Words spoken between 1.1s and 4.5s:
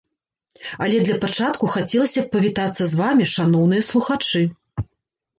пачатку хацелася б павітацца з вамі, шаноўныя слухачы!